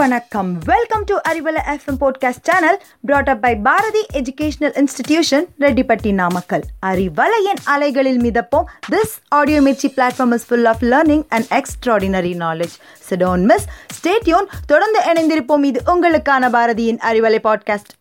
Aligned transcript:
வணக்கம். 0.00 0.58
Welcome 0.64 1.04
to 1.04 1.16
Arivalai 1.28 1.60
FM 1.66 1.98
podcast 2.00 2.42
channel 2.42 2.82
brought 3.00 3.28
up 3.28 3.42
by 3.42 3.56
Bharathi 3.56 4.06
educational 4.12 4.80
institution 4.80 5.44
Rettipatti 5.58 6.14
Namakkal 6.14 6.62
அறிவலையின் 6.86 7.60
அலைகளில் 7.64 8.20
மிதப்போம். 8.20 8.64
This 8.90 9.14
audio 9.28 9.60
Mirchi 9.60 9.88
platform 9.96 10.32
is 10.32 10.46
full 10.46 10.64
of 10.64 10.82
learning 10.82 11.24
and 11.28 11.44
extraordinary 11.50 12.32
knowledge 12.38 12.76
so don't 13.10 13.44
miss 13.44 13.66
stay tuned 13.98 14.46
தொடர்ந்து 14.66 15.00
இணைந்திருப்போம். 15.12 15.64
இது 15.64 15.82
உங்களுக்கான 15.86 16.50
பாரதியின் 16.50 17.00
Arivalai 17.10 17.38
podcast 17.44 17.92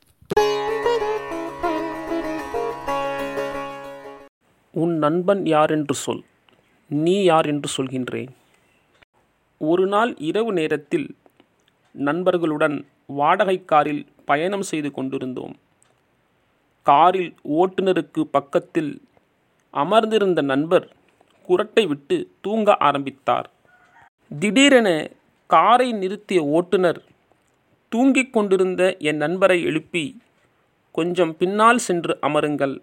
உன் 4.72 4.98
நண்பன் 4.98 5.46
யார் 5.46 5.72
என்று 5.72 5.94
சொல். 5.94 6.24
நீ 6.88 7.24
யார் 7.24 7.46
என்று 7.46 7.70
சொல்கின்றேன் 7.78 8.28
ஒரு 9.58 9.88
நாள் 9.88 10.16
இரவு 10.18 10.54
நேரத்தில் 10.54 11.16
நண்பர்களுடன் 11.96 12.86
வாடகை 13.06 13.66
காரில் 13.66 14.06
பயணம் 14.26 14.62
செய்து 14.62 14.92
கொண்டிருந்தோம். 14.92 15.54
காரில் 16.84 17.34
ஓட்டுநருக்கு 17.44 18.22
பக்கத்தில் 18.22 19.02
அமர்ந்திருந்த 19.70 20.42
நண்பர் 20.42 20.88
குரட்டை 21.50 21.88
விட்டு 21.88 22.32
தூங்க 22.42 22.76
ஆரம்பித்தார். 22.78 23.50
திடீரென 24.32 24.90
காரை 25.48 25.94
நிறுத்திய 25.94 26.40
ஓட்டுநர் 26.42 27.04
தூங்கிக் 27.90 28.34
கொண்டிருந்த 28.34 28.98
என் 29.00 29.18
நண்பரை 29.18 29.64
எழுப்பி 29.64 30.18
கொஞ்சம் 30.92 31.38
பின்னால் 31.38 31.78
சென்று 31.78 32.18
அமருங்கள். 32.22 32.76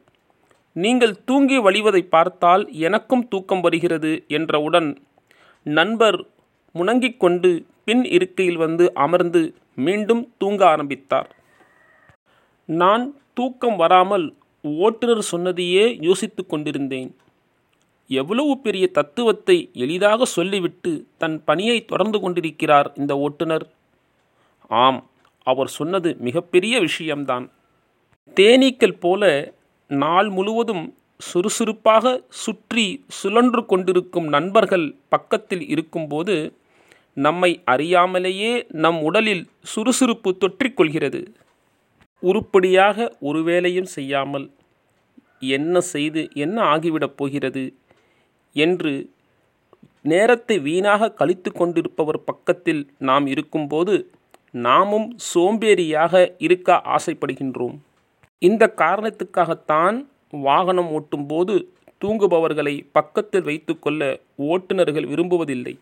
நீங்கள் 0.73 1.23
தூங்கி 1.25 1.59
வழிவதை 1.59 2.03
பார்த்தால் 2.09 2.73
எனக்கும் 2.73 3.29
தூக்கம் 3.29 3.61
வருகிறது 3.61 4.25
என்றவுடன் 4.29 4.89
நண்பர் 5.63 6.19
முணங்கிக் 6.75 7.21
கொண்டு 7.21 7.67
பின் 7.87 8.05
இருக்கையில் 8.17 8.57
வந்து 8.57 8.85
அமர்ந்து 9.05 9.41
மீண்டும் 9.87 10.23
தூங்க 10.39 10.61
ஆரம்பித்தார். 10.67 11.29
நான் 12.69 13.05
தூக்கம் 13.35 13.77
வராமல் 13.77 14.27
ஓட்டுநர் 14.65 15.23
சொன்னதையே 15.33 15.85
யோசித்து 16.01 16.43
கொண்டிருந்தேன். 16.47 17.11
எவ்வளவு 18.11 18.53
பெரிய 18.59 18.85
தத்துவத்தை 18.99 19.57
எளிதாக 19.85 20.25
சொல்லிவிட்டு 20.37 20.93
தன் 21.19 21.37
பணியை 21.45 21.79
தொடர்ந்து 21.85 22.19
கொண்டிருக்கிறார் 22.21 22.89
இந்த 22.97 23.13
ஓட்டுநர்? 23.27 23.67
ஆம் 24.71 25.01
அவர் 25.47 25.71
சொன்னது 25.79 26.11
மிகப்பெரிய 26.27 26.75
விஷயம்தான். 26.81 27.47
தேனீக்கள் 28.37 29.01
போல 29.05 29.25
நாள் 29.91 30.29
முழுவதும் 30.29 30.85
சுறுசுறுப்பாக 31.21 32.07
சுற்றி 32.45 32.87
சுழன்று 33.19 33.63
கொண்டிருக்கும் 33.67 34.29
நண்பர்கள் 34.37 34.87
பக்கத்தில் 35.09 35.65
இருக்கும்போது 35.75 36.35
நம்மை 37.17 37.51
அறியாமலேயே 37.71 38.53
நம் 38.85 38.99
உடலில் 39.03 39.45
சுறுசுறுப்பு 39.73 40.31
தொற்றிக்கொள்கிறது. 40.41 41.21
உருப்படியாக 42.23 43.17
ஒரு 43.21 43.41
வேலையும் 43.43 43.91
செய்யாமல் 43.97 44.47
என்ன 45.57 45.81
செய்து 45.93 46.23
என்ன 46.45 46.57
ஆகிவிடப் 46.75 47.17
போகிறது 47.17 47.65
என்று 48.57 48.93
நேரத்தை 50.13 50.57
வீணாக 50.59 51.11
கழித்து 51.21 51.51
கொண்டிருப்பவர் 51.53 52.21
பக்கத்தில் 52.25 52.83
நாம் 52.99 53.27
இருக்கும்போது 53.27 53.95
நாமும் 54.67 55.09
சோம்பேறியாக 55.31 56.15
இருக்க 56.39 56.79
ஆசைப்படுகின்றோம். 56.97 57.77
இந்த 58.43 58.65
காரணத்துக்காகத்தான் 58.77 59.97
வாகனம் 60.47 60.91
ஓட்டும்போது 60.91 61.55
தூங்குபவர்களை 62.05 62.75
பக்கத்தில் 62.93 63.43
வைத்துக்கொள்ள 63.43 64.03
ஓட்டுநர்கள் 64.53 65.11
விரும்புவதில்லை. 65.13 65.75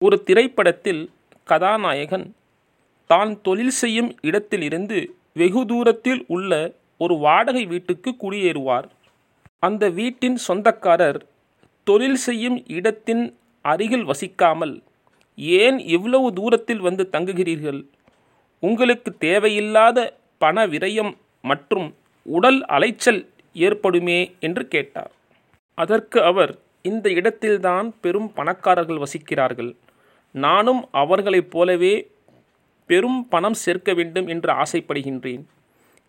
ஒரு 0.00 0.16
திரைப்படத்தில் 0.28 1.00
கதாநாயகன் 1.48 2.24
தான் 3.10 3.32
தொழில் 3.46 3.74
செய்யும் 3.80 4.08
இடத்திலிருந்து 4.28 4.98
வெகு 5.40 5.62
தூரத்தில் 5.70 6.22
உள்ள 6.34 6.52
ஒரு 7.04 7.14
வாடகை 7.24 7.64
வீட்டுக்கு 7.72 8.10
குடியேறுவார். 8.22 8.86
அந்த 9.66 9.82
வீட்டின் 9.98 10.38
சொந்தக்காரர் 10.46 11.18
தொழில் 11.86 12.20
செய்யும் 12.26 12.56
இடத்தின் 12.76 13.24
அருகில் 13.64 14.06
வசிக்காமல் 14.10 14.74
ஏன் 15.60 15.78
இவ்வளவு 15.96 16.28
தூரத்தில் 16.38 16.82
வந்து 16.88 17.06
தங்குகிறீர்கள்? 17.14 17.80
உங்களுக்கு 18.62 19.12
தேவையில்லாத 19.26 19.98
பண 20.44 20.66
விரயம் 20.74 21.12
மற்றும் 21.44 21.86
உடல் 22.26 22.60
அலைச்சல் 22.76 23.22
ஏற்படுமே 23.66 24.18
என்று 24.46 24.64
கேட்டார். 24.74 25.12
அதற்கு 25.78 26.18
அவர் 26.30 26.54
இந்த 26.90 27.06
இடத்தில்தான் 27.18 27.88
பெரும் 28.02 28.28
பணக்காரர்கள் 28.36 29.02
வசிக்கிறார்கள். 29.04 29.70
நானும் 30.32 30.88
அவர்களைப் 30.90 31.50
போலவே 31.50 32.10
பெரும் 32.86 33.28
பணம் 33.28 33.54
சேர்க்க 33.54 33.94
வேண்டும் 33.94 34.26
என்று 34.26 34.52
ஆசைப்படுகின்றேன். 34.52 35.42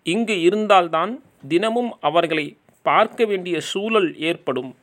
இங்கு 0.04 0.42
இருந்தால்தான் 0.42 1.24
தினமும் 1.48 1.98
அவர்களை 2.00 2.58
பார்க்க 2.82 3.26
வேண்டிய 3.26 3.60
சூழல் 3.60 4.20
ஏற்படும். 4.20 4.76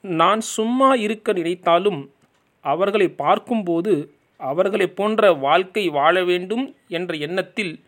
நான் 0.00 0.40
சும்மா 0.40 0.94
இருக்க 0.94 1.32
நினைத்தாலும் 1.32 2.12
அவர்களை 2.60 3.08
பார்க்கும்போது 3.08 4.14
அவர்களை 4.36 4.86
போன்ற 4.86 5.32
வாழ்க்கை 5.32 5.88
வாழ 5.88 6.24
வேண்டும் 6.24 6.74
என்ற 6.88 7.14
எண்ணத்தில் 7.16 7.84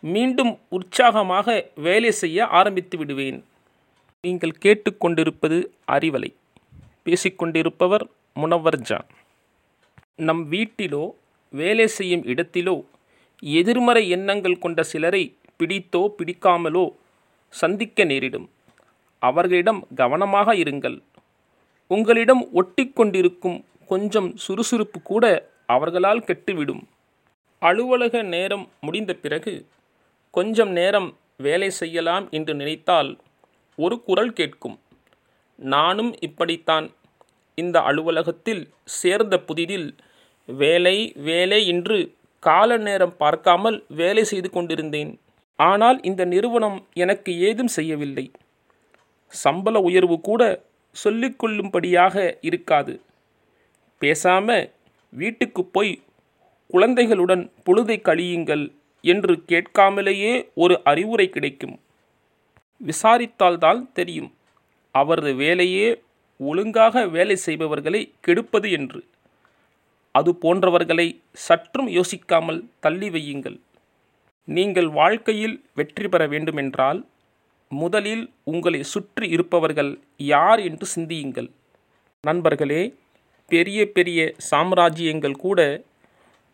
மீண்டும் 0.00 0.58
உற்சாகமாக 0.68 1.66
வேலை 1.74 2.10
செய்ய 2.10 2.46
ஆரம்பித்து 2.46 2.98
விடுவேன். 2.98 3.44
நீங்கள் 4.20 4.58
கேட்டுக்கொண்டிருப்பது 4.62 5.64
அறிவலை. 5.92 6.34
பேசிக்கொண்டிருப்பவர் 7.04 8.04
முனவர் 8.34 8.80
ஜான். 8.80 9.06
நம் 10.18 10.40
வீட்டிலோ 10.52 11.02
வேலை 11.52 11.86
செய்யும் 11.86 12.24
இடத்திலோ 12.24 12.74
எதிர்மறை 13.42 14.08
எண்ணங்கள் 14.08 14.56
கொண்ட 14.58 14.82
சிலரை 14.82 15.36
பிடித்தோ 15.58 16.00
பிடிக்காமலோ 16.18 16.84
சந்திக்க 17.54 18.04
நேரிடும். 18.04 18.46
அவர்களிடம் 19.22 19.80
கவனமாக 19.94 20.54
இருங்கள். 20.54 20.98
உங்களிடம் 21.90 22.42
ஒட்டிக்கொண்டிருக்கும் 22.54 23.58
கொஞ்சம் 23.86 24.36
சுறுசுறுப்பு 24.36 25.02
கூட 25.02 25.24
அவர்களால் 25.66 26.24
கெட்டுவிடும். 26.24 26.82
அலுவலக 27.62 28.22
நேரம் 28.22 28.68
முடிந்த 28.80 29.14
பிறகு 29.14 29.54
கொஞ்சம் 30.34 30.70
நேரம் 30.70 31.08
வேலை 31.36 31.70
செய்யலாம் 31.70 32.30
என்று 32.30 32.54
நினைத்தால் 32.54 33.10
ஒரு 33.78 34.02
குரல் 34.02 34.32
கேட்கும். 34.32 34.76
நானும் 35.58 36.12
இப்படித்தான். 36.20 36.86
இந்த 37.54 37.80
அலுவலகத்தில் 37.80 38.62
சேர்ந்த 38.84 39.34
புதிதில் 39.48 39.88
வேலை 40.48 41.12
வேலை 41.16 41.66
என்று 41.66 42.16
கால 42.42 42.76
நேரம் 42.76 43.16
பார்க்காமல் 43.16 43.84
வேலை 43.88 44.24
செய்து 44.24 44.50
கொண்டிருந்தேன். 44.50 45.20
ஆனால் 45.58 46.02
இந்த 46.02 46.24
நிறுவனம் 46.24 46.86
எனக்கு 46.94 47.38
ஏதும் 47.38 47.66
செய்யவில்லை. 47.66 48.30
சம்பள 49.32 49.80
உயர்வு 49.80 50.20
கூட 50.20 50.42
சொல்லிக்கொள்ளும்படியாக 51.04 52.36
இருக்காது. 52.40 53.00
பேசாம 54.00 54.70
வீட்டுக்கு 55.12 55.64
போய் 55.64 56.02
குழந்தைகளுடன் 56.66 57.50
பொழுதை 57.66 57.96
கழியுங்கள் 58.00 58.64
என்று 59.00 59.42
கேட்காமலேயே 59.48 60.50
ஒரு 60.54 60.80
அறிவுரை 60.84 61.28
கிடைக்கும். 61.28 61.80
விசாரித்தால்தான் 62.80 63.92
தெரியும். 63.92 64.34
அவரது 64.90 65.34
வேலையே 65.34 66.02
ஒழுங்காக 66.40 67.06
வேலை 67.06 67.36
செய்பவர்களை 67.36 68.12
கெடுப்பது 68.20 68.70
என்று. 68.70 69.04
அது 70.12 70.30
போன்றவர்களை 70.42 71.08
சற்றும் 71.46 71.88
யோசிக்காமல் 71.96 72.60
தள்ளி 72.84 73.08
வையுங்கள். 73.14 73.58
நீங்கள் 74.48 74.88
வாழ்க்கையில் 75.00 75.56
வெற்றி 75.78 76.08
பெற 76.08 76.22
வேண்டுமென்றால் 76.34 77.00
முதலில் 77.72 78.24
உங்களை 78.52 78.80
சுற்றி 78.92 79.26
இருப்பவர்கள் 79.36 79.92
யார் 80.32 80.60
என்று 80.68 80.86
சிந்தியுங்கள். 80.94 81.48
நண்பர்களே 82.24 82.82
பெரிய 83.50 83.80
பெரிய 83.96 84.20
சாம்ராஜ்யங்கள் 84.50 85.36
கூட 85.44 85.60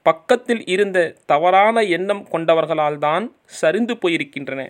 பக்கத்தில் 0.07 0.63
இருந்த 0.75 0.99
தவறான 1.33 1.77
எண்ணம் 1.97 2.25
கொண்டவர்களால் 2.33 2.99
தான் 3.05 3.25
சரிந்து 3.61 3.95
போயிருக்கின்றன. 4.03 4.63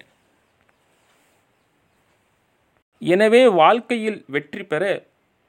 எனவே 3.02 3.42
வாழ்க்கையில் 3.60 4.18
வெற்றி 4.34 4.62
பெற 4.72 4.84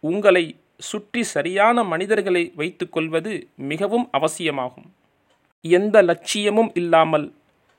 உங்களை 0.03 0.45
சுற்றி 0.79 1.23
சரியான 1.23 1.83
மனிதர்களை 1.83 2.53
வைத்துக்கொள்வது 2.55 3.47
மிகவும் 3.55 4.09
அவசியமாகும். 4.11 4.87
எந்த 5.61 6.01
லட்சியமும் 6.01 6.71
இல்லாமல் 6.73 7.33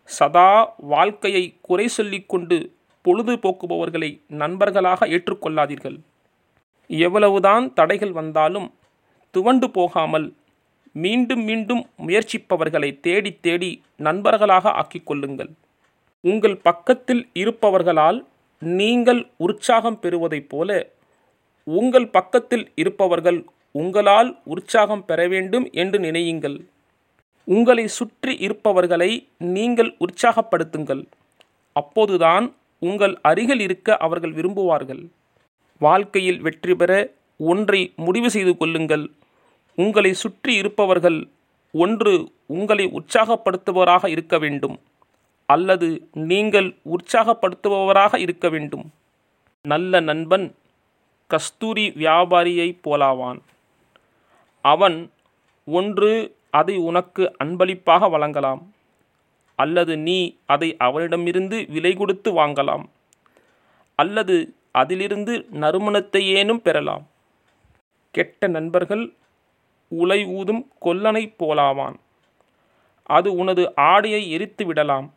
சதா 0.04 0.74
வாழ்க்கையை 0.76 1.44
குறை 1.60 1.88
சொல்லிக்கொண்டு 1.88 2.72
பொழுது 3.02 3.32
போக்குபவர்களை 3.36 4.10
நண்பர்களாக 4.26 5.06
ஏற்றுக்கொள்ளாதீர்கள். 5.06 5.98
எவ்வளவுதான் 6.86 7.72
தடைகள் 7.74 8.12
வந்தாலும் 8.12 8.68
துவண்டு 9.30 9.70
போகாமல் 9.70 10.34
மீண்டும் 10.92 11.44
மீண்டும் 11.44 11.82
முயற்சிப்பவர்களை 12.06 13.00
தேடி 13.00 13.32
தேடி 13.40 13.82
நண்பர்களாக 13.96 14.70
ஆக்கிக் 14.70 15.06
கொள்ளுங்கள். 15.06 15.50
உங்கள் 16.20 16.56
பக்கத்தில் 16.56 17.28
இருப்பவர்களால் 17.34 18.26
நீங்கள் 18.62 19.20
உற்சாகம் 19.36 20.00
பெறுவதைப் 20.00 20.48
போல 20.48 20.70
உங்கள் 21.66 22.08
பக்கத்தில் 22.10 22.66
இருப்பவர்கள் 22.74 23.38
உங்களால் 23.74 24.30
உற்சாகம் 24.44 25.04
பெற 25.04 25.20
வேண்டும் 25.28 25.66
என்று 25.72 25.98
நினையுங்கள். 25.98 26.56
உங்களை 27.48 27.84
சுற்றி 27.98 28.32
இருப்பவர்களை 28.36 29.10
நீங்கள் 29.56 29.90
உற்சாகப்படுத்துங்கள். 30.04 31.02
அப்போதுதான் 31.72 32.46
உங்கள் 32.82 33.14
அருகில் 33.22 33.60
இருக்க 33.60 33.96
அவர்கள் 33.96 34.32
விரும்புவார்கள். 34.32 35.02
வாழ்க்கையில் 35.80 36.40
வெற்றி 36.40 36.74
பெற 36.74 36.92
ஒன்றை 37.40 37.80
முடிவு 37.96 38.28
செய்து 38.30 38.52
கொள்ளுங்கள். 38.56 39.04
உங்களை 39.78 40.12
சுற்றி 40.14 40.52
இருப்பவர்கள் 40.54 41.18
ஒன்று 41.74 42.12
உங்களை 42.46 42.84
உற்சாகப்படுத்துபவராக 42.98 44.04
இருக்க 44.08 44.38
வேண்டும் 44.38 44.76
அல்லது 45.48 45.88
நீங்கள் 46.30 46.68
உற்சாகப்படுத்துபவராக 46.94 48.18
இருக்க 48.18 48.48
வேண்டும். 48.48 48.86
நல்ல 49.64 50.00
நண்பன் 50.00 50.46
கஸ்தூரி 51.26 51.90
வியாபாரியைப் 51.90 52.80
போலாவான். 52.84 53.38
அவன் 54.64 55.10
ஒன்று 55.66 56.36
அதை 56.50 56.76
உனக்கு 56.76 57.34
அன்பளிப்பாக 57.38 58.08
வழங்கலாம் 58.08 58.74
அல்லது 59.58 59.96
நீ 59.96 60.36
அதை 60.46 60.76
அவனிடமிருந்து 60.76 61.66
விலை 61.68 61.94
கொடுத்து 61.94 62.30
வாங்கலாம் 62.32 62.84
அல்லது 63.94 64.54
அதிலிருந்து 64.72 65.46
நறுமணத்தையேனும் 65.52 66.62
பெறலாம். 66.66 67.04
கெட்ட 68.10 68.46
நண்பர்கள் 68.46 69.04
உலை 69.88 70.24
ஊதும் 70.24 70.62
கொல்லனைப் 70.84 71.36
போலாவான். 71.38 71.96
அது 73.02 73.34
உனது 73.34 73.72
ஆடையை 73.76 74.30
எரித்து 74.30 74.66
விடலாம் 74.66 75.14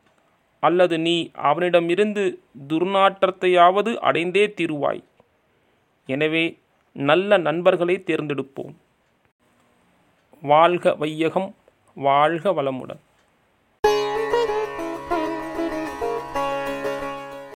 அல்லது 0.60 1.00
நீ 1.00 1.32
அவனிடமிருந்து 1.34 2.24
துர்நாற்றத்தையாவது 2.68 3.92
அடைந்தே 3.98 4.46
தீருவாய். 4.58 5.04
எனவே 6.16 6.44
நல்ல 6.96 7.38
நண்பர்களை 7.48 7.96
தேர்ந்தெடுப்போம். 8.08 8.74
வாழ்க 10.44 10.96
வையகம் 10.96 11.50
வாழ்க 11.98 12.52
வளமுடன். 12.58 13.02